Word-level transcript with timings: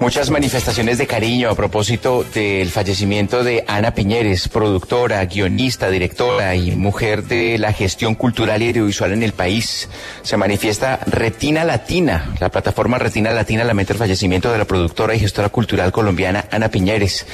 Muchas 0.00 0.28
manifestaciones 0.28 0.98
de 0.98 1.06
cariño 1.06 1.48
a 1.48 1.54
propósito 1.54 2.24
del 2.34 2.68
fallecimiento 2.68 3.44
de 3.44 3.64
Ana 3.68 3.94
Piñeres, 3.94 4.48
productora, 4.48 5.24
guionista, 5.24 5.88
directora 5.88 6.56
y 6.56 6.72
mujer 6.72 7.22
de 7.22 7.58
la 7.58 7.72
gestión 7.72 8.16
cultural 8.16 8.60
y 8.60 8.68
audiovisual 8.68 9.12
en 9.12 9.22
el 9.22 9.32
país. 9.32 9.88
Se 10.22 10.36
manifiesta 10.36 10.98
Retina 11.06 11.64
Latina. 11.64 12.34
La 12.40 12.50
plataforma 12.50 12.98
Retina 12.98 13.30
Latina 13.30 13.62
lamenta 13.62 13.92
el 13.92 13.98
fallecimiento 14.00 14.50
de 14.50 14.58
la 14.58 14.64
productora 14.64 15.14
y 15.14 15.20
gestora 15.20 15.48
cultural 15.48 15.92
colombiana 15.92 16.46
Ana 16.50 16.70
Piñeres. 16.70 17.24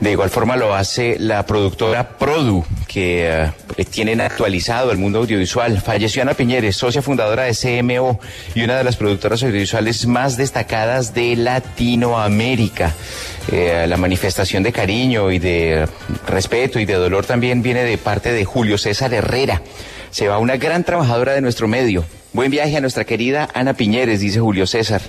De 0.00 0.10
igual 0.10 0.30
forma 0.30 0.56
lo 0.56 0.74
hace 0.74 1.16
la 1.18 1.46
productora 1.46 2.18
Produ, 2.18 2.64
que 2.88 3.50
eh, 3.76 3.84
tienen 3.84 4.20
actualizado 4.20 4.90
el 4.90 4.98
mundo 4.98 5.20
audiovisual. 5.20 5.80
Falleció 5.80 6.22
Ana 6.22 6.34
Piñeres, 6.34 6.76
socia 6.76 7.02
fundadora 7.02 7.44
de 7.44 7.54
CMO 7.54 8.18
y 8.54 8.62
una 8.62 8.76
de 8.76 8.84
las 8.84 8.96
productoras 8.96 9.42
audiovisuales 9.44 10.06
más 10.06 10.36
destacadas 10.36 11.14
de 11.14 11.36
Latino 11.36 12.09
América. 12.18 12.94
Eh, 13.52 13.86
la 13.88 13.96
manifestación 13.96 14.62
de 14.62 14.72
cariño 14.72 15.30
y 15.30 15.38
de 15.38 15.88
respeto 16.26 16.78
y 16.78 16.84
de 16.84 16.94
dolor 16.94 17.26
también 17.26 17.62
viene 17.62 17.84
de 17.84 17.98
parte 17.98 18.32
de 18.32 18.44
Julio 18.44 18.78
César 18.78 19.12
Herrera. 19.12 19.62
Se 20.10 20.28
va 20.28 20.38
una 20.38 20.56
gran 20.56 20.84
trabajadora 20.84 21.32
de 21.32 21.40
nuestro 21.40 21.68
medio. 21.68 22.04
Buen 22.32 22.50
viaje 22.50 22.76
a 22.76 22.80
nuestra 22.80 23.04
querida 23.04 23.48
Ana 23.54 23.74
Piñeres, 23.74 24.20
dice 24.20 24.40
Julio 24.40 24.66
César. 24.66 25.00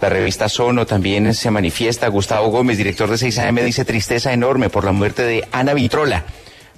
La 0.00 0.08
revista 0.08 0.48
Sono 0.48 0.86
también 0.86 1.34
se 1.34 1.50
manifiesta. 1.50 2.08
Gustavo 2.08 2.48
Gómez, 2.48 2.78
director 2.78 3.10
de 3.10 3.16
6AM, 3.16 3.62
dice 3.64 3.84
tristeza 3.84 4.32
enorme 4.32 4.70
por 4.70 4.84
la 4.84 4.92
muerte 4.92 5.22
de 5.22 5.46
Ana 5.52 5.74
Vitrola. 5.74 6.24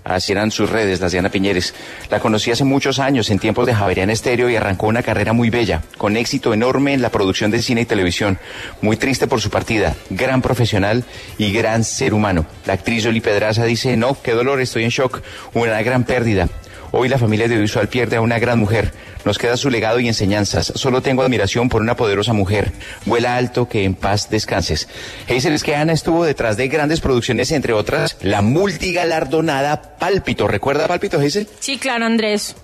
Así 0.04 0.32
eran 0.32 0.50
sus 0.50 0.68
redes, 0.68 1.00
las 1.00 1.12
de 1.12 1.18
Ana 1.18 1.28
Piñeres. 1.28 1.74
La 2.10 2.20
conocí 2.20 2.50
hace 2.50 2.64
muchos 2.64 2.98
años, 2.98 3.30
en 3.30 3.38
tiempos 3.38 3.66
de 3.66 3.74
Javerian 3.74 4.10
Estéreo, 4.10 4.50
y 4.50 4.56
arrancó 4.56 4.88
una 4.88 5.02
carrera 5.02 5.32
muy 5.32 5.48
bella, 5.48 5.82
con 5.96 6.16
éxito 6.16 6.52
enorme 6.52 6.92
en 6.94 7.02
la 7.02 7.10
producción 7.10 7.50
de 7.50 7.62
cine 7.62 7.82
y 7.82 7.86
televisión. 7.86 8.38
Muy 8.80 8.96
triste 8.96 9.26
por 9.26 9.40
su 9.40 9.50
partida, 9.50 9.94
gran 10.10 10.42
profesional 10.42 11.04
y 11.38 11.52
gran 11.52 11.84
ser 11.84 12.14
humano. 12.14 12.46
La 12.66 12.72
actriz 12.72 13.06
Oli 13.06 13.20
Pedraza 13.20 13.64
dice, 13.64 13.96
no, 13.96 14.16
qué 14.20 14.32
dolor, 14.32 14.60
estoy 14.60 14.84
en 14.84 14.90
shock, 14.90 15.22
una 15.54 15.80
gran 15.82 16.04
pérdida. 16.04 16.48
Hoy 16.94 17.08
la 17.08 17.16
familia 17.16 17.46
audiovisual 17.46 17.88
pierde 17.88 18.16
a 18.16 18.20
una 18.20 18.38
gran 18.38 18.58
mujer. 18.58 18.92
Nos 19.24 19.38
queda 19.38 19.56
su 19.56 19.70
legado 19.70 19.98
y 19.98 20.08
enseñanzas. 20.08 20.74
Solo 20.76 21.00
tengo 21.00 21.22
admiración 21.22 21.70
por 21.70 21.80
una 21.80 21.96
poderosa 21.96 22.34
mujer. 22.34 22.70
Vuela 23.06 23.36
alto, 23.36 23.66
que 23.66 23.84
en 23.84 23.94
paz 23.94 24.28
descanses. 24.28 24.88
Hazel, 25.26 25.54
es 25.54 25.64
que 25.64 25.74
Ana 25.74 25.94
estuvo 25.94 26.22
detrás 26.22 26.58
de 26.58 26.68
grandes 26.68 27.00
producciones, 27.00 27.50
entre 27.50 27.72
otras, 27.72 28.18
la 28.20 28.42
multigalardonada 28.42 29.96
Pálpito. 29.98 30.46
¿Recuerda 30.46 30.86
Pálpito, 30.86 31.18
Hazel? 31.18 31.48
Sí, 31.60 31.78
claro, 31.78 32.04
Andrés. 32.04 32.56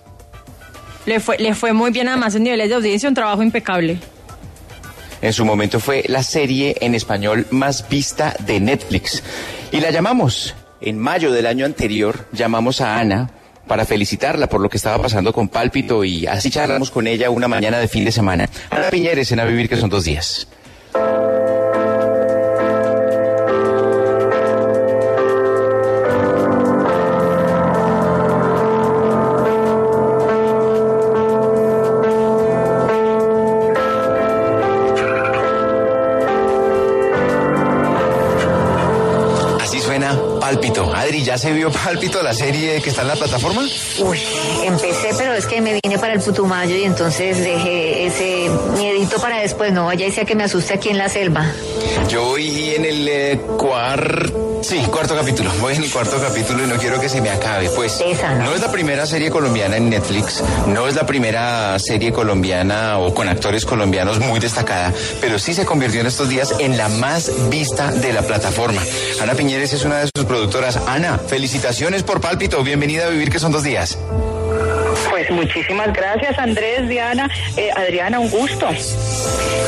Le 1.06 1.20
fue, 1.20 1.38
le 1.38 1.54
fue 1.54 1.72
muy 1.72 1.90
bien 1.90 2.08
además 2.08 2.34
en 2.34 2.42
niveles 2.42 2.68
de 2.68 2.74
audiencia, 2.74 3.08
un 3.08 3.14
trabajo 3.14 3.42
impecable. 3.42 3.96
En 5.22 5.32
su 5.32 5.46
momento 5.46 5.80
fue 5.80 6.04
la 6.06 6.22
serie 6.22 6.76
en 6.82 6.94
español 6.94 7.46
más 7.50 7.88
vista 7.88 8.36
de 8.40 8.60
Netflix. 8.60 9.22
Y 9.72 9.80
la 9.80 9.90
llamamos. 9.90 10.54
En 10.82 10.98
mayo 10.98 11.32
del 11.32 11.46
año 11.46 11.64
anterior 11.64 12.28
llamamos 12.32 12.82
a 12.82 12.98
Ana 12.98 13.30
para 13.68 13.84
felicitarla 13.84 14.48
por 14.48 14.60
lo 14.60 14.68
que 14.68 14.78
estaba 14.78 15.00
pasando 15.00 15.32
con 15.32 15.48
Pálpito 15.48 16.02
y 16.02 16.26
así 16.26 16.50
charlamos 16.50 16.90
con 16.90 17.06
ella 17.06 17.30
una 17.30 17.46
mañana 17.46 17.78
de 17.78 17.86
fin 17.86 18.04
de 18.04 18.10
semana. 18.10 18.48
Ana 18.70 18.90
Piñeres 18.90 19.30
en 19.30 19.40
A 19.40 19.44
Vivir 19.44 19.68
que 19.68 19.76
son 19.76 19.90
dos 19.90 20.04
días. 20.04 20.48
Pálpito. 40.48 40.90
Adri, 40.94 41.22
¿ya 41.22 41.36
se 41.36 41.52
vio 41.52 41.70
Pálpito, 41.70 42.22
la 42.22 42.32
serie 42.32 42.80
que 42.80 42.88
está 42.88 43.02
en 43.02 43.08
la 43.08 43.16
plataforma? 43.16 43.60
Uy, 43.98 44.18
empecé, 44.64 45.10
pero 45.18 45.34
es 45.34 45.44
que 45.44 45.60
me 45.60 45.78
vine 45.82 45.98
para 45.98 46.14
el 46.14 46.20
Putumayo 46.20 46.74
y 46.74 46.84
entonces 46.84 47.36
dejé 47.36 48.06
ese 48.06 48.50
miedito 48.78 49.20
para 49.20 49.40
después. 49.40 49.74
No 49.74 49.84
vaya 49.84 50.06
y 50.06 50.10
sea 50.10 50.24
que 50.24 50.34
me 50.34 50.44
asuste 50.44 50.72
aquí 50.72 50.88
en 50.88 50.96
la 50.96 51.10
selva. 51.10 51.52
Yo 52.08 52.24
voy 52.24 52.70
en 52.74 52.86
el 52.86 53.08
eh, 53.08 53.40
cuarto 53.58 54.48
Sí, 54.62 54.78
cuarto 54.90 55.14
capítulo. 55.14 55.50
Voy 55.60 55.74
en 55.74 55.84
el 55.84 55.90
cuarto 55.90 56.20
capítulo 56.20 56.64
y 56.64 56.66
no 56.66 56.76
quiero 56.76 57.00
que 57.00 57.08
se 57.08 57.20
me 57.20 57.30
acabe. 57.30 57.70
Pues 57.70 58.02
¿no? 58.38 58.54
es 58.54 58.60
la 58.60 58.70
primera 58.70 59.06
serie 59.06 59.30
colombiana 59.30 59.76
en 59.76 59.88
Netflix, 59.88 60.42
no 60.66 60.88
es 60.88 60.94
la 60.94 61.06
primera 61.06 61.78
serie 61.78 62.12
colombiana 62.12 62.98
o 62.98 63.14
con 63.14 63.28
actores 63.28 63.64
colombianos 63.64 64.18
muy 64.18 64.40
destacada, 64.40 64.92
pero 65.20 65.38
sí 65.38 65.54
se 65.54 65.64
convirtió 65.64 66.00
en 66.00 66.06
estos 66.06 66.28
días 66.28 66.54
en 66.58 66.76
la 66.76 66.88
más 66.88 67.30
vista 67.48 67.92
de 67.92 68.12
la 68.12 68.22
plataforma. 68.22 68.82
Ana 69.20 69.34
Piñeres 69.34 69.72
es 69.72 69.84
una 69.84 69.98
de 70.00 70.10
sus 70.14 70.24
productoras. 70.38 70.76
Ana, 70.86 71.18
felicitaciones 71.18 72.04
por 72.04 72.20
Pálpito. 72.20 72.62
Bienvenida 72.62 73.06
a 73.06 73.08
Vivir 73.08 73.28
que 73.28 73.40
son 73.40 73.50
dos 73.50 73.64
días. 73.64 73.98
Pues 75.10 75.30
muchísimas 75.30 75.92
gracias 75.92 76.38
Andrés, 76.38 76.88
Diana, 76.88 77.28
eh, 77.56 77.70
Adriana, 77.74 78.20
un 78.20 78.30
gusto. 78.30 78.68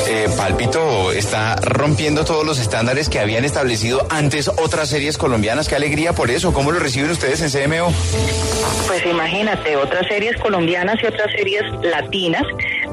Eh, 0.09 0.29
Pálpito 0.37 1.13
está 1.13 1.57
rompiendo 1.57 2.25
todos 2.25 2.47
los 2.47 2.61
estándares 2.61 3.09
que 3.09 3.19
habían 3.19 3.45
establecido 3.45 4.07
antes 4.11 4.49
otras 4.49 4.89
series 4.89 5.19
colombianas. 5.19 5.69
Qué 5.69 5.75
alegría 5.75 6.13
por 6.13 6.31
eso. 6.31 6.53
¿Cómo 6.53 6.71
lo 6.71 6.79
reciben 6.79 7.11
ustedes 7.11 7.43
en 7.43 7.51
CMO? 7.51 7.93
Pues 8.87 9.05
imagínate, 9.07 9.77
otras 9.77 10.07
series 10.07 10.37
colombianas 10.37 10.97
y 11.03 11.07
otras 11.07 11.33
series 11.33 11.63
latinas, 11.83 12.43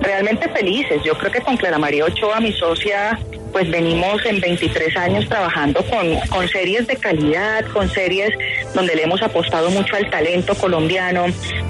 realmente 0.01 0.49
felices. 0.49 1.01
Yo 1.03 1.17
creo 1.17 1.31
que 1.31 1.41
con 1.41 1.57
Clara 1.57 1.77
María 1.77 2.05
Ochoa, 2.05 2.39
mi 2.39 2.51
socia, 2.53 3.19
pues 3.51 3.69
venimos 3.69 4.23
en 4.25 4.39
23 4.39 4.95
años 4.97 5.27
trabajando 5.27 5.83
con, 6.29 6.47
series 6.47 6.87
de 6.87 6.95
calidad, 6.95 7.65
con 7.73 7.89
series 7.89 8.31
donde 8.73 8.95
le 8.95 9.03
hemos 9.03 9.21
apostado 9.21 9.69
mucho 9.71 9.95
al 9.95 10.09
talento 10.09 10.55
colombiano, 10.55 11.25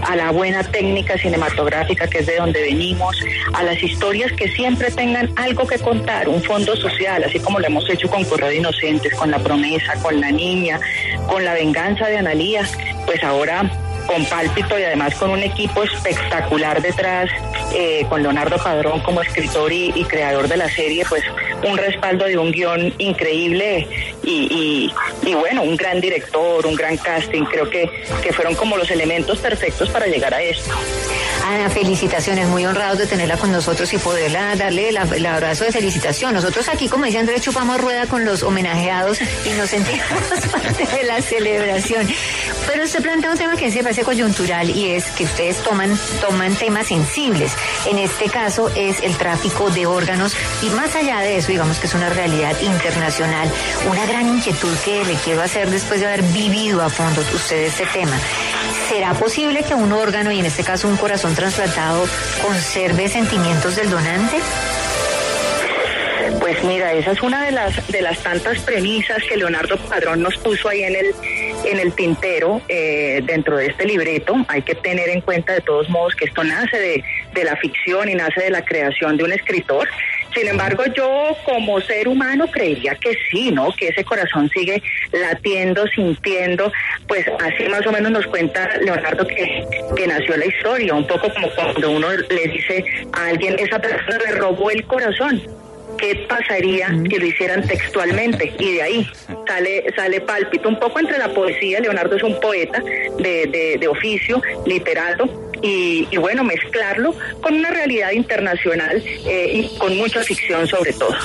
a 0.05 0.15
la 0.15 0.31
buena 0.31 0.63
técnica 0.63 1.17
cinematográfica 1.17 2.07
que 2.07 2.19
es 2.19 2.25
de 2.25 2.35
donde 2.35 2.61
venimos, 2.61 3.17
a 3.53 3.63
las 3.63 3.81
historias 3.81 4.31
que 4.33 4.49
siempre 4.49 4.91
tengan 4.91 5.31
algo 5.35 5.65
que 5.65 5.79
contar, 5.79 6.27
un 6.27 6.43
fondo 6.43 6.75
social, 6.75 7.23
así 7.23 7.39
como 7.39 7.59
lo 7.59 7.67
hemos 7.67 7.89
hecho 7.89 8.09
con 8.09 8.23
Correo 8.25 8.49
de 8.49 8.57
Inocentes, 8.57 9.13
con 9.15 9.31
La 9.31 9.39
Promesa, 9.39 9.93
con 10.01 10.19
La 10.19 10.31
Niña, 10.31 10.79
con 11.27 11.43
La 11.45 11.53
Venganza 11.53 12.07
de 12.07 12.17
Analía, 12.17 12.67
pues 13.05 13.23
ahora 13.23 13.69
con 14.07 14.25
Pálpito 14.25 14.79
y 14.79 14.83
además 14.83 15.13
con 15.15 15.29
un 15.29 15.43
equipo 15.43 15.83
espectacular 15.83 16.81
detrás, 16.81 17.29
eh, 17.73 18.05
con 18.09 18.21
Leonardo 18.21 18.57
Padrón 18.57 19.01
como 19.01 19.21
escritor 19.21 19.71
y, 19.71 19.91
creador 20.05 20.47
de 20.47 20.57
la 20.57 20.69
serie, 20.69 21.03
pues 21.07 21.23
un 21.67 21.77
respaldo 21.77 22.25
de 22.25 22.37
un 22.37 22.51
guion 22.51 22.93
increíble 22.97 23.87
y, 24.23 24.91
bueno, 25.33 25.63
un 25.63 25.75
gran 25.75 25.99
director, 25.99 26.65
un 26.65 26.75
gran 26.75 26.97
casting, 26.97 27.43
creo 27.43 27.69
que, 27.69 27.89
que 28.21 28.33
fueron 28.33 28.55
como 28.55 28.77
los 28.77 28.89
elementos 28.91 29.39
perfectos 29.39 29.89
para 29.89 30.07
llegar 30.07 30.33
a 30.33 30.41
esto. 30.41 30.73
Ana, 31.45 31.69
felicitaciones, 31.69 32.45
muy 32.47 32.65
honrados 32.65 32.97
de 32.97 33.07
tenerla 33.07 33.37
con 33.37 33.51
nosotros 33.53 33.93
y 33.93 33.97
poderla 33.97 34.55
darle 34.57 34.89
el, 34.89 35.25
abrazo 35.25 35.63
de 35.63 35.71
felicitación. 35.71 36.33
Nosotros 36.33 36.67
aquí, 36.67 36.89
como 36.89 37.05
dice 37.05 37.19
Andrés, 37.19 37.41
chupamos 37.41 37.79
rueda 37.79 38.05
con 38.07 38.25
los 38.25 38.43
homenajeados 38.43 39.19
y 39.21 39.49
nos 39.57 39.69
sentimos 39.69 40.01
parte 40.51 40.85
de 40.85 41.03
la 41.03 41.21
celebración. 41.21 42.05
Pero 42.67 42.83
usted 42.83 43.01
plantea 43.01 43.31
un 43.31 43.37
tema 43.37 43.55
que 43.55 43.71
se 43.71 43.81
parece 43.81 44.03
coyuntural 44.03 44.69
y 44.69 44.91
es 44.91 45.05
que 45.11 45.23
ustedes 45.23 45.57
toman, 45.63 45.97
toman 46.21 46.55
temas 46.55 46.87
sensibles. 46.87 47.53
En 47.89 47.97
este 47.97 48.29
caso 48.29 48.69
es 48.75 49.01
el 49.01 49.15
tráfico 49.17 49.69
de 49.69 49.85
órganos 49.85 50.35
y 50.61 50.69
más 50.69 50.95
allá 50.95 51.21
de 51.21 51.37
eso, 51.37 51.47
digamos 51.47 51.79
que 51.79 51.87
es 51.87 51.93
una 51.93 52.09
realidad 52.09 52.59
internacional, 52.61 53.49
una 53.89 54.05
gran 54.05 54.27
inquietud 54.27 54.73
que 54.83 55.03
le 55.05 55.15
quiero 55.15 55.41
hacer 55.41 55.69
después 55.69 56.01
de 56.01 56.07
haber 56.07 56.23
vivido 56.23 56.81
a 56.81 56.89
fondo 56.89 57.21
usted 57.33 57.63
este 57.63 57.85
tema. 57.87 58.17
¿Será 58.89 59.13
posible 59.13 59.63
que 59.63 59.73
un 59.73 59.91
órgano, 59.91 60.31
y 60.31 60.39
en 60.39 60.45
este 60.45 60.63
caso 60.63 60.87
un 60.87 60.97
corazón 60.97 61.35
trasplantado, 61.35 62.05
conserve 62.41 63.09
sentimientos 63.09 63.75
del 63.75 63.89
donante? 63.89 64.37
Pues 66.39 66.63
mira, 66.63 66.93
esa 66.93 67.11
es 67.11 67.21
una 67.21 67.43
de 67.43 67.51
las 67.51 67.87
de 67.87 68.01
las 68.01 68.19
tantas 68.19 68.59
premisas 68.59 69.17
que 69.27 69.37
Leonardo 69.37 69.77
Padrón 69.89 70.21
nos 70.21 70.37
puso 70.37 70.69
ahí 70.69 70.83
en 70.83 70.95
el 70.95 71.15
en 71.65 71.79
el 71.79 71.93
tintero 71.93 72.61
eh, 72.67 73.21
dentro 73.23 73.57
de 73.57 73.67
este 73.67 73.85
libreto. 73.85 74.35
Hay 74.47 74.61
que 74.61 74.75
tener 74.75 75.09
en 75.09 75.21
cuenta 75.21 75.53
de 75.53 75.61
todos 75.61 75.89
modos 75.89 76.15
que 76.15 76.25
esto 76.25 76.43
nace 76.43 76.77
de, 76.77 77.03
de 77.33 77.43
la 77.43 77.55
ficción 77.57 78.09
y 78.09 78.15
nace 78.15 78.41
de 78.41 78.49
la 78.49 78.63
creación 78.63 79.17
de 79.17 79.23
un 79.23 79.33
escritor. 79.33 79.87
Sin 80.35 80.47
embargo, 80.47 80.83
yo 80.95 81.35
como 81.45 81.81
ser 81.81 82.07
humano 82.07 82.45
creería 82.51 82.95
que 82.95 83.17
sí, 83.31 83.51
¿no? 83.51 83.71
Que 83.75 83.87
ese 83.87 84.03
corazón 84.03 84.49
sigue 84.49 84.83
latiendo, 85.11 85.87
sintiendo, 85.87 86.71
pues 87.07 87.25
así 87.39 87.67
más 87.69 87.85
o 87.87 87.91
menos 87.91 88.11
nos 88.11 88.27
cuenta 88.27 88.77
Leonardo 88.77 89.25
que, 89.25 89.65
que 89.95 90.07
nació 90.07 90.37
la 90.37 90.45
historia, 90.45 90.93
un 90.93 91.07
poco 91.07 91.33
como 91.33 91.49
cuando 91.55 91.91
uno 91.91 92.07
le 92.11 92.47
dice 92.47 92.85
a 93.13 93.27
alguien, 93.27 93.55
esa 93.57 93.79
persona 93.79 94.17
le 94.25 94.31
robó 94.33 94.69
el 94.69 94.85
corazón. 94.85 95.41
¿Qué 95.97 96.25
pasaría 96.27 96.89
si 96.89 97.17
lo 97.17 97.25
hicieran 97.25 97.67
textualmente? 97.67 98.53
Y 98.59 98.75
de 98.75 98.81
ahí 98.81 99.09
sale, 99.47 99.85
sale 99.95 100.21
pálpito, 100.21 100.69
un 100.69 100.79
poco 100.79 100.99
entre 100.99 101.17
la 101.17 101.33
poesía, 101.33 101.79
Leonardo 101.79 102.15
es 102.15 102.23
un 102.23 102.39
poeta 102.39 102.81
de, 102.81 103.47
de, 103.47 103.77
de 103.79 103.87
oficio, 103.87 104.41
literato, 104.65 105.46
y, 105.61 106.17
bueno, 106.17 106.43
mezclarlo 106.43 107.15
con 107.41 107.53
una 107.53 107.69
realidad 107.69 108.11
internacional 108.11 109.01
eh, 109.25 109.51
y 109.53 109.77
con 109.77 109.95
mucha 109.97 110.23
ficción 110.23 110.67
sobre 110.67 110.93
todo. 110.93 111.15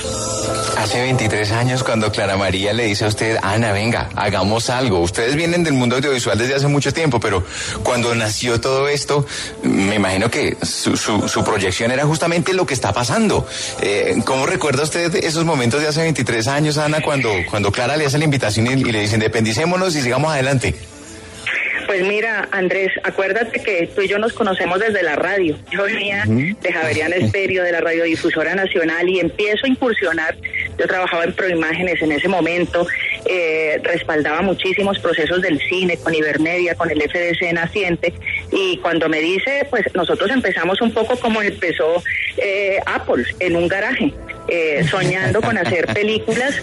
Hace 0.77 1.01
23 1.01 1.51
años 1.51 1.83
cuando 1.83 2.11
Clara 2.11 2.37
María 2.37 2.73
le 2.73 2.85
dice 2.85 3.05
a 3.05 3.07
usted, 3.07 3.37
Ana, 3.41 3.71
venga, 3.71 4.09
hagamos 4.15 4.69
algo. 4.69 4.99
Ustedes 4.99 5.35
vienen 5.35 5.63
del 5.63 5.73
mundo 5.73 5.95
audiovisual 5.95 6.37
desde 6.37 6.55
hace 6.55 6.67
mucho 6.67 6.93
tiempo, 6.93 7.19
pero 7.19 7.43
cuando 7.83 8.13
nació 8.15 8.59
todo 8.59 8.87
esto, 8.87 9.25
me 9.63 9.95
imagino 9.95 10.29
que 10.29 10.57
su, 10.61 10.97
su, 10.97 11.43
proyección 11.43 11.91
era 11.91 12.05
justamente 12.05 12.53
lo 12.53 12.65
que 12.65 12.73
está 12.73 12.93
pasando. 12.93 13.45
Eh, 13.81 14.15
¿Cómo 14.25 14.45
recuerda 14.45 14.83
usted 14.83 15.15
esos 15.15 15.45
momentos 15.45 15.81
de 15.81 15.87
hace 15.87 16.01
23 16.01 16.47
años, 16.47 16.77
Ana, 16.77 17.01
cuando, 17.01 17.29
cuando 17.49 17.71
Clara 17.71 17.97
le 17.97 18.05
hace 18.05 18.17
la 18.17 18.25
invitación 18.25 18.67
y, 18.67 18.81
y 18.81 18.91
le 18.91 19.01
dice, 19.01 19.15
independicémonos 19.15 19.95
y 19.95 20.01
sigamos 20.01 20.31
adelante? 20.31 20.75
Pues 21.85 22.05
mira, 22.07 22.47
Andrés, 22.51 22.89
acuérdate 23.03 23.61
que 23.61 23.87
tú 23.87 24.01
y 24.01 24.07
yo 24.07 24.17
nos 24.17 24.33
conocemos 24.33 24.79
desde 24.79 25.03
la 25.03 25.15
radio. 25.15 25.57
Yo 25.71 25.83
venía 25.83 26.23
de 26.25 26.71
Javerian 26.71 27.13
Estéreo, 27.13 27.63
de 27.63 27.71
la 27.71 27.81
radiodifusora 27.81 28.55
nacional, 28.55 29.07
y 29.09 29.19
empiezo 29.19 29.65
a 29.65 29.69
incursionar. 29.69 30.35
Yo 30.77 30.87
trabajaba 30.87 31.23
en 31.25 31.33
Proimágenes 31.33 32.01
en 32.01 32.11
ese 32.11 32.27
momento, 32.27 32.87
eh, 33.25 33.79
respaldaba 33.83 34.41
muchísimos 34.41 34.99
procesos 34.99 35.41
del 35.41 35.59
cine 35.59 35.97
con 35.97 36.13
Ibermedia, 36.13 36.75
con 36.75 36.89
el 36.89 37.01
FDC 37.01 37.53
naciente, 37.53 38.13
y 38.51 38.77
cuando 38.77 39.09
me 39.09 39.19
dice, 39.19 39.67
pues 39.69 39.85
nosotros 39.93 40.29
empezamos 40.31 40.81
un 40.81 40.91
poco 40.91 41.17
como 41.19 41.41
empezó 41.41 42.03
eh, 42.37 42.79
Apple, 42.85 43.25
en 43.39 43.55
un 43.55 43.67
garaje. 43.67 44.13
Eh, 44.47 44.83
soñando 44.89 45.41
con 45.41 45.57
hacer 45.57 45.87
películas. 45.93 46.53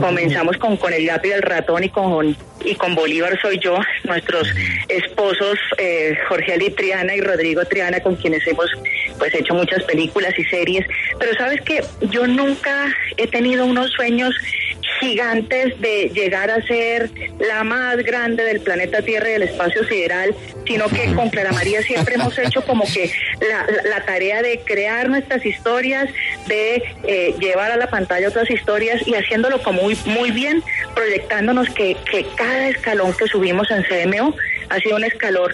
comenzamos 0.00 0.56
con, 0.56 0.76
con 0.76 0.92
El 0.92 1.06
gato 1.06 1.26
y 1.28 1.32
el 1.32 1.42
ratón 1.42 1.84
y 1.84 1.88
con, 1.88 2.36
y 2.64 2.74
con 2.74 2.94
Bolívar 2.94 3.38
soy 3.40 3.58
yo, 3.58 3.78
nuestros 4.04 4.52
esposos 4.88 5.58
eh, 5.78 6.16
Jorge 6.28 6.54
Ali 6.54 6.70
Triana 6.70 7.14
y 7.14 7.20
Rodrigo 7.20 7.64
Triana, 7.64 8.00
con 8.00 8.16
quienes 8.16 8.46
hemos 8.46 8.70
pues 9.18 9.34
hecho 9.34 9.54
muchas 9.54 9.82
películas 9.84 10.32
y 10.38 10.44
series. 10.44 10.86
Pero 11.18 11.34
sabes 11.34 11.60
que 11.62 11.82
yo 12.10 12.26
nunca 12.26 12.86
he 13.16 13.26
tenido 13.26 13.64
unos 13.64 13.90
sueños 13.92 14.34
gigantes 15.00 15.80
de 15.80 16.10
llegar 16.14 16.50
a 16.50 16.62
ser 16.66 17.10
la 17.38 17.64
más 17.64 17.96
grande 17.98 18.44
del 18.44 18.60
planeta 18.60 19.02
Tierra 19.02 19.28
y 19.28 19.32
del 19.32 19.42
espacio 19.42 19.84
sideral, 19.84 20.34
sino 20.66 20.88
que 20.88 21.14
con 21.14 21.30
Clara 21.30 21.52
María 21.52 21.82
siempre 21.82 22.14
hemos 22.14 22.38
hecho 22.38 22.62
como 22.62 22.84
que 22.84 23.10
la, 23.84 24.04
tarea 24.04 24.42
de 24.42 24.60
crear 24.60 25.08
nuestras 25.08 25.44
historias, 25.44 26.08
de 26.46 26.82
eh, 27.04 27.34
llevar 27.40 27.70
a 27.70 27.76
la 27.76 27.88
pantalla 27.88 28.28
otras 28.28 28.50
historias 28.50 29.06
y 29.06 29.14
haciéndolo 29.14 29.62
como 29.62 29.82
muy, 29.82 29.96
muy 30.06 30.30
bien, 30.30 30.62
proyectándonos 30.94 31.68
que, 31.70 31.96
que 32.10 32.26
cada 32.36 32.68
escalón 32.68 33.12
que 33.12 33.26
subimos 33.26 33.68
en 33.70 33.82
CMO 33.84 34.34
ha 34.70 34.78
sido 34.78 34.96
un 34.96 35.04
escalón 35.04 35.52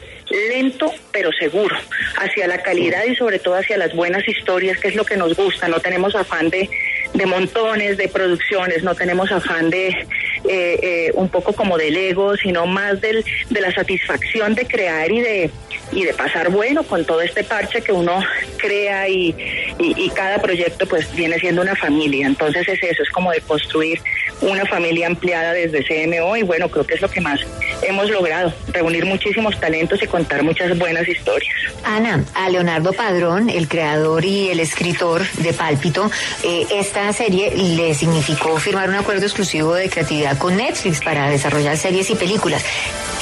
lento 0.49 0.93
pero 1.13 1.31
seguro 1.33 1.77
hacia 2.19 2.47
la 2.47 2.63
calidad 2.63 3.05
y 3.05 3.15
sobre 3.15 3.39
todo 3.39 3.55
hacia 3.55 3.77
las 3.77 3.95
buenas 3.95 4.27
historias, 4.27 4.79
que 4.79 4.89
es 4.89 4.95
lo 4.95 5.05
que 5.05 5.17
nos 5.17 5.37
gusta. 5.37 5.69
No 5.69 5.81
tenemos 5.81 6.15
afán 6.15 6.51
de, 6.51 6.69
de 7.15 7.27
montones 7.27 7.97
de 7.97 8.09
producciones, 8.09 8.83
no 8.83 8.95
tenemos 8.95 9.31
afán 9.31 9.71
de 9.71 10.07
eh, 10.49 10.79
eh, 10.83 11.13
un 11.15 11.29
poco 11.29 11.53
como 11.53 11.79
del 11.79 11.97
ego, 11.97 12.37
sino 12.37 12.67
más 12.67 13.01
del, 13.01 13.25
de 13.51 13.61
la 13.61 13.73
satisfacción 13.73 14.55
de 14.55 14.67
crear 14.67 15.11
y 15.11 15.21
de, 15.21 15.51
y 15.93 16.05
de 16.05 16.15
pasar 16.15 16.51
bueno 16.51 16.83
con 16.83 17.05
todo 17.05 17.21
este 17.21 17.45
parche 17.45 17.83
que 17.83 17.93
uno 17.93 18.21
crea 18.59 19.09
y, 19.09 19.35
y, 19.79 20.11
cada 20.11 20.39
proyecto 20.41 20.87
pues 20.87 21.15
viene 21.15 21.39
siendo 21.39 21.63
una 21.63 21.75
familia. 21.75 22.27
Entonces 22.27 22.69
es 22.69 22.83
eso, 22.83 23.03
es 23.03 23.11
como 23.11 23.31
de 23.33 23.41
construir 23.41 24.01
una 24.41 24.65
familia 24.67 25.07
ampliada 25.07 25.53
desde 25.53 25.85
CMO 25.85 26.37
y 26.37 26.43
bueno, 26.43 26.69
creo 26.69 26.87
que 26.87 26.95
es 26.95 27.01
lo 27.01 27.09
que 27.09 27.21
más 27.21 27.41
hemos 27.83 28.11
logrado, 28.11 28.53
reunir 28.69 29.05
muchísimos 29.05 29.59
talentos 29.59 30.03
y 30.03 30.07
contar 30.07 30.43
muchas 30.43 30.77
buenas 30.79 31.07
historias. 31.09 31.55
Ana, 31.85 32.25
a 32.35 32.49
Leonardo 32.49 32.93
Padrón, 32.93 33.51
el 33.51 33.69
creador 33.69 34.25
y 34.25 34.49
el 34.49 34.61
escritor 34.61 35.29
de 35.39 35.53
Pálpito, 35.53 36.11
eh, 36.43 36.67
esta 36.73 37.13
serie 37.13 37.55
le 37.55 37.95
significó 37.95 38.59
firmar 38.59 38.89
un 38.89 38.97
acuerdo 38.97 39.25
exclusivo 39.25 39.75
de 39.75 39.89
creatividad 39.91 40.34
con 40.39 40.57
Netflix 40.57 41.01
para 41.01 41.29
desarrollar 41.29 41.77
series 41.77 42.11
y 42.11 42.15
películas. 42.15 42.65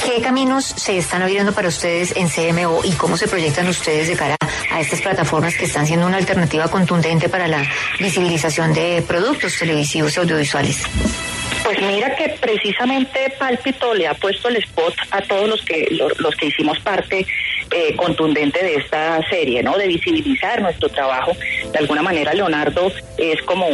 ¿Qué 0.05 0.21
caminos 0.21 0.65
se 0.65 0.97
están 0.97 1.21
abriendo 1.21 1.53
para 1.53 1.67
ustedes 1.67 2.13
en 2.15 2.27
CMO 2.29 2.81
y 2.83 2.91
cómo 2.91 3.17
se 3.17 3.27
proyectan 3.27 3.67
ustedes 3.67 4.07
de 4.07 4.15
cara 4.15 4.35
a 4.71 4.81
estas 4.81 5.01
plataformas 5.01 5.55
que 5.55 5.65
están 5.65 5.85
siendo 5.87 6.05
una 6.05 6.17
alternativa 6.17 6.67
contundente 6.69 7.29
para 7.29 7.47
la 7.47 7.65
visibilización 7.99 8.73
de 8.73 9.03
productos 9.07 9.57
televisivos 9.57 10.15
y 10.15 10.19
audiovisuales? 10.19 10.83
Pues 11.63 11.81
mira 11.81 12.13
que 12.15 12.29
precisamente 12.41 13.33
Pálpito 13.39 13.93
le 13.93 14.07
ha 14.07 14.13
puesto 14.13 14.49
el 14.49 14.57
spot 14.57 14.93
a 15.11 15.21
todos 15.21 15.47
los 15.47 15.61
que 15.63 15.87
los, 15.91 16.35
que 16.35 16.47
hicimos 16.47 16.77
parte 16.79 17.25
eh, 17.71 17.95
contundente 17.95 18.61
de 18.61 18.75
esta 18.75 19.21
serie, 19.29 19.63
¿no? 19.63 19.77
De 19.77 19.87
visibilizar 19.87 20.61
nuestro 20.61 20.89
trabajo. 20.89 21.31
De 21.73 21.79
alguna 21.79 22.03
manera 22.03 22.33
Leonardo 22.33 22.91
es 23.17 23.41
como 23.41 23.67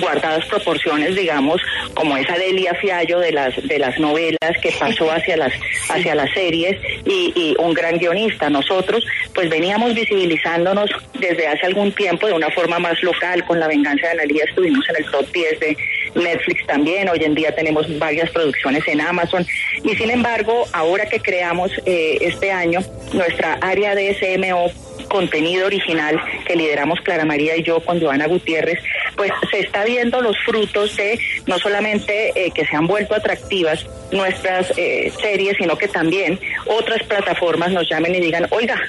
guardadas 0.00 0.46
proporciones, 0.46 1.14
digamos, 1.14 1.60
como 1.94 2.16
esa 2.16 2.36
Delia 2.38 2.74
Fiallo 2.74 3.20
de 3.20 3.32
las 3.32 3.54
de 3.68 3.78
las 3.78 3.98
novelas 3.98 4.56
que 4.62 4.72
pasó 4.80 5.10
hacia 5.12 5.36
las 5.36 5.52
hacia 5.90 6.14
las 6.14 6.32
series 6.32 6.78
y, 7.04 7.32
y 7.36 7.54
un 7.58 7.74
gran 7.74 7.98
guionista. 7.98 8.48
Nosotros 8.48 9.04
pues 9.34 9.50
veníamos 9.50 9.94
visibilizándonos 9.94 10.90
desde 11.14 11.46
hace 11.46 11.66
algún 11.66 11.92
tiempo 11.92 12.26
de 12.26 12.32
una 12.32 12.50
forma 12.50 12.78
más 12.78 13.02
local 13.02 13.44
con 13.44 13.60
La 13.60 13.68
venganza 13.68 14.06
de 14.06 14.12
Analia 14.12 14.44
estuvimos 14.48 14.84
en 14.88 15.04
el 15.04 15.10
top 15.10 15.30
10 15.32 15.60
de 15.60 15.76
Netflix 16.14 16.66
también, 16.66 17.08
hoy 17.08 17.22
en 17.22 17.34
día 17.34 17.54
tenemos 17.54 17.86
varias 17.98 18.30
producciones 18.30 18.86
en 18.86 19.00
Amazon. 19.00 19.46
Y 19.84 19.94
sin 19.96 20.10
embargo, 20.10 20.64
ahora 20.72 21.06
que 21.06 21.20
creamos 21.20 21.70
eh, 21.86 22.18
este 22.20 22.50
año 22.50 22.80
nuestra 23.12 23.54
área 23.60 23.94
de 23.94 24.14
SMO 24.14 24.70
contenido 25.08 25.66
original 25.66 26.20
que 26.46 26.56
lideramos 26.56 27.00
Clara 27.00 27.24
María 27.24 27.56
y 27.56 27.62
yo 27.62 27.80
con 27.80 28.00
Joana 28.00 28.26
Gutiérrez, 28.26 28.78
pues 29.16 29.30
se 29.50 29.60
está 29.60 29.84
viendo 29.84 30.20
los 30.20 30.36
frutos 30.44 30.96
de 30.96 31.18
no 31.46 31.58
solamente 31.58 32.32
eh, 32.34 32.50
que 32.50 32.66
se 32.66 32.76
han 32.76 32.86
vuelto 32.86 33.14
atractivas 33.14 33.86
nuestras 34.10 34.72
eh, 34.76 35.12
series, 35.20 35.56
sino 35.56 35.76
que 35.76 35.88
también 35.88 36.38
otras 36.66 37.02
plataformas 37.04 37.72
nos 37.72 37.88
llamen 37.88 38.14
y 38.14 38.20
digan, 38.20 38.46
oiga, 38.50 38.80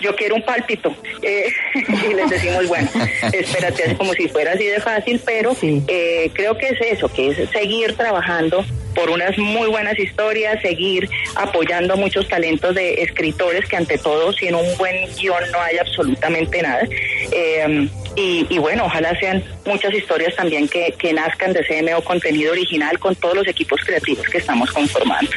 yo 0.00 0.14
quiero 0.16 0.36
un 0.36 0.42
pálpito. 0.42 0.94
Eh, 1.22 1.52
y 2.10 2.14
les 2.14 2.30
decimos, 2.30 2.66
bueno, 2.68 2.88
espérate, 3.32 3.90
es 3.90 3.94
como 3.96 4.12
si 4.12 4.28
fuera 4.28 4.52
así 4.52 4.66
de 4.66 4.80
fácil, 4.80 5.20
pero 5.24 5.56
eh, 5.62 6.30
creo 6.34 6.56
que 6.56 6.68
es 6.68 6.80
eso, 6.80 7.08
que 7.12 7.28
es 7.28 7.50
seguir 7.50 7.94
trabajando 7.96 8.64
por 8.94 9.10
unas 9.10 9.36
muy 9.38 9.68
buenas 9.68 9.98
historias, 9.98 10.60
seguir 10.62 11.08
apoyando 11.36 11.96
muchos 11.96 12.28
talentos 12.28 12.74
de 12.74 13.02
escritores 13.02 13.66
que 13.66 13.76
ante 13.76 13.98
todo 13.98 14.32
sin 14.32 14.54
un 14.54 14.76
buen 14.76 15.08
guion 15.16 15.50
no 15.52 15.60
hay 15.60 15.78
absolutamente 15.78 16.62
nada. 16.62 16.86
Eh, 17.32 17.88
y, 18.16 18.58
bueno, 18.58 18.84
ojalá 18.86 19.18
sean 19.18 19.42
muchas 19.64 19.94
historias 19.94 20.34
también 20.36 20.68
que, 20.68 20.92
que 20.98 21.12
nazcan 21.12 21.52
de 21.52 21.64
CMO 21.64 22.02
contenido 22.02 22.52
original 22.52 22.98
con 22.98 23.14
todos 23.14 23.36
los 23.36 23.48
equipos 23.48 23.80
creativos 23.82 24.26
que 24.26 24.38
estamos 24.38 24.70
conformando. 24.72 25.30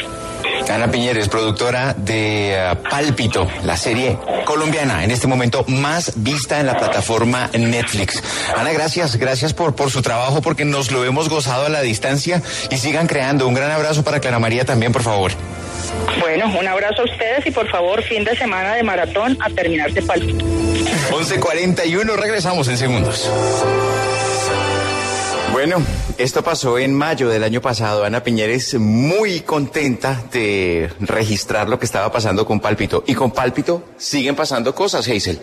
Ana 0.70 0.90
Piñeres, 0.90 1.30
productora 1.30 1.94
de 1.94 2.72
uh, 2.72 2.90
Pálpito, 2.90 3.48
la 3.64 3.78
serie 3.78 4.18
colombiana 4.46 5.04
en 5.04 5.12
este 5.12 5.28
momento 5.28 5.66
más 5.68 6.14
vista 6.16 6.60
en 6.60 6.66
la 6.66 6.78
plataforma 6.78 7.50
Netflix. 7.54 8.24
Ana, 8.56 8.72
gracias, 8.72 9.16
gracias 9.18 9.54
por, 9.54 9.76
por 9.76 9.92
su 9.92 10.02
trabajo 10.02 10.42
porque 10.42 10.66
nos 10.66 10.92
lo 10.92 11.04
hemos 11.06 11.30
gozado 11.30 11.66
a 11.66 11.70
la 11.70 11.82
distancia 11.82 12.42
y 12.70 12.78
sigan 12.78 13.08
creando. 13.08 13.48
Un 13.48 13.54
gran 13.54 13.72
abrazo 13.72 14.04
para 14.04 14.20
Clara 14.20 14.40
María 14.40 14.66
también, 14.66 14.92
por 14.92 15.04
favor. 15.04 15.32
Bueno, 16.20 16.48
un 16.58 16.68
abrazo 16.68 17.02
a 17.02 17.06
ustedes 17.06 17.46
y 17.46 17.52
por 17.52 17.70
favor, 17.70 18.02
fin 18.04 18.24
de 18.24 18.36
semana 18.36 18.74
de 18.74 18.84
maratón 18.84 19.38
a 19.42 19.50
terminar 19.50 19.92
de 19.92 20.02
Pálpito. 20.02 20.46
11.41, 20.46 22.16
regresamos 22.16 22.68
en 22.68 22.78
segundos. 22.78 23.30
Bueno, 25.52 25.84
esto 26.18 26.44
pasó 26.44 26.78
en 26.78 26.94
mayo 26.94 27.30
del 27.30 27.44
año 27.44 27.62
pasado. 27.62 28.04
Ana 28.04 28.24
Piñeres 28.24 28.76
muy 28.80 29.42
contenta 29.42 30.24
de 30.32 30.90
registrar 31.00 31.70
lo 31.70 31.80
que 31.80 31.86
estaba 31.86 32.12
pasando 32.12 32.46
con 32.46 32.60
Pálpito. 32.60 33.04
Y 33.08 33.14
con 33.14 33.32
Pálpito 33.32 33.84
siguen 33.98 34.36
pasando 34.36 34.74
cosas, 34.76 35.08
Hazel. 35.08 35.40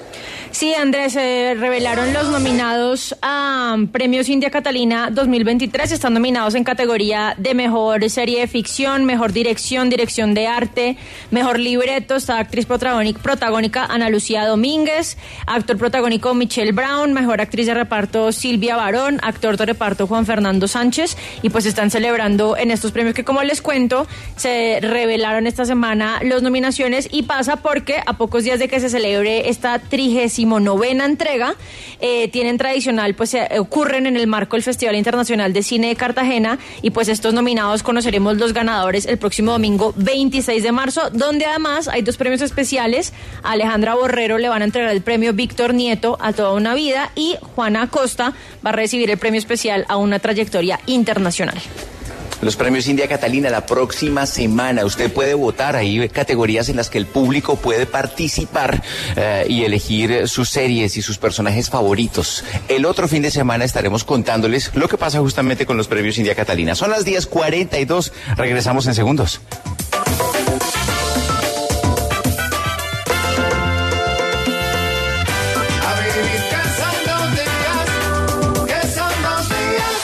Sí, 0.50 0.74
Andrés, 0.74 1.12
se 1.12 1.54
revelaron 1.58 2.12
los 2.12 2.28
nominados 2.28 3.16
a 3.22 3.76
Premios 3.92 4.28
India 4.28 4.50
Catalina 4.50 5.10
2023. 5.10 5.92
Están 5.92 6.14
nominados 6.14 6.54
en 6.54 6.64
categoría 6.64 7.34
de 7.36 7.54
mejor 7.54 8.08
serie 8.10 8.40
de 8.40 8.46
ficción, 8.46 9.04
mejor 9.04 9.32
dirección, 9.32 9.90
dirección 9.90 10.34
de 10.34 10.46
arte, 10.46 10.96
mejor 11.30 11.58
libreto. 11.58 12.16
Está 12.16 12.38
actriz 12.38 12.66
protagónica 12.66 13.84
Ana 13.84 14.10
Lucía 14.10 14.46
Domínguez, 14.46 15.16
actor 15.46 15.76
protagónico 15.78 16.34
Michelle 16.34 16.72
Brown, 16.72 17.12
mejor 17.12 17.40
actriz 17.40 17.66
de 17.66 17.74
reparto 17.74 18.32
Silvia 18.32 18.76
Barón, 18.76 19.20
actor 19.22 19.56
de 19.56 19.66
reparto 19.66 20.06
Juan 20.06 20.26
Fernando 20.26 20.59
Sánchez 20.68 21.16
y 21.42 21.50
pues 21.50 21.66
están 21.66 21.90
celebrando 21.90 22.56
en 22.56 22.70
estos 22.70 22.92
premios 22.92 23.14
que 23.14 23.24
como 23.24 23.42
les 23.42 23.62
cuento 23.62 24.06
se 24.36 24.78
revelaron 24.80 25.46
esta 25.46 25.64
semana 25.64 26.20
las 26.22 26.42
nominaciones 26.42 27.08
y 27.10 27.22
pasa 27.22 27.56
porque 27.56 28.02
a 28.04 28.14
pocos 28.14 28.44
días 28.44 28.58
de 28.58 28.68
que 28.68 28.80
se 28.80 28.90
celebre 28.90 29.48
esta 29.48 29.78
trigésimo 29.78 30.60
novena 30.60 31.04
entrega 31.04 31.54
eh, 32.00 32.28
tienen 32.28 32.58
tradicional 32.58 33.14
pues 33.14 33.30
se 33.30 33.48
ocurren 33.58 34.06
en 34.06 34.16
el 34.16 34.26
marco 34.26 34.56
del 34.56 34.62
Festival 34.62 34.96
Internacional 34.96 35.52
de 35.52 35.62
Cine 35.62 35.88
de 35.88 35.96
Cartagena 35.96 36.58
y 36.82 36.90
pues 36.90 37.08
estos 37.08 37.34
nominados 37.34 37.82
conoceremos 37.82 38.36
los 38.36 38.52
ganadores 38.52 39.06
el 39.06 39.18
próximo 39.18 39.52
domingo 39.52 39.92
26 39.96 40.62
de 40.62 40.72
marzo 40.72 41.10
donde 41.12 41.46
además 41.46 41.88
hay 41.88 42.02
dos 42.02 42.16
premios 42.16 42.40
especiales. 42.40 43.12
Alejandra 43.42 43.94
Borrero 43.94 44.38
le 44.38 44.48
van 44.48 44.62
a 44.62 44.64
entregar 44.64 44.90
el 44.90 45.02
premio 45.02 45.32
Víctor 45.32 45.74
Nieto 45.74 46.16
a 46.20 46.32
toda 46.32 46.52
una 46.52 46.74
vida 46.74 47.10
y 47.14 47.36
Juana 47.54 47.82
Acosta 47.82 48.32
va 48.64 48.70
a 48.70 48.72
recibir 48.72 49.10
el 49.10 49.18
premio 49.18 49.38
especial 49.38 49.84
a 49.88 49.96
una 49.96 50.18
internacional. 50.86 51.60
Los 52.42 52.56
premios 52.56 52.88
India 52.88 53.06
Catalina 53.06 53.50
la 53.50 53.66
próxima 53.66 54.24
semana. 54.24 54.86
Usted 54.86 55.12
puede 55.12 55.34
votar. 55.34 55.76
Hay 55.76 56.08
categorías 56.08 56.70
en 56.70 56.76
las 56.76 56.88
que 56.88 56.96
el 56.96 57.04
público 57.04 57.56
puede 57.56 57.84
participar 57.84 58.82
eh, 59.14 59.44
y 59.48 59.64
elegir 59.64 60.26
sus 60.26 60.48
series 60.48 60.96
y 60.96 61.02
sus 61.02 61.18
personajes 61.18 61.68
favoritos. 61.68 62.42
El 62.68 62.86
otro 62.86 63.08
fin 63.08 63.20
de 63.20 63.30
semana 63.30 63.64
estaremos 63.64 64.04
contándoles 64.04 64.70
lo 64.74 64.88
que 64.88 64.96
pasa 64.96 65.20
justamente 65.20 65.66
con 65.66 65.76
los 65.76 65.86
premios 65.86 66.16
India 66.16 66.34
Catalina. 66.34 66.74
Son 66.74 66.90
las 66.90 67.04
10.42. 67.04 68.10
Regresamos 68.36 68.86
en 68.86 68.94
segundos. 68.94 69.40